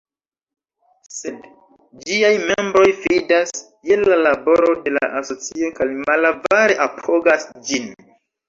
[1.17, 1.43] Sed
[2.05, 3.53] ĝiaj membroj fidas
[3.91, 7.91] je la laboro de la asocio kaj malavare apogas ĝin.